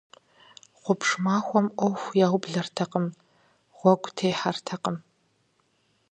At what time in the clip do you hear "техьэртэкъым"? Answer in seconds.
4.17-4.97